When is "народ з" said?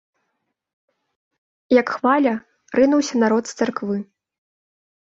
3.27-3.59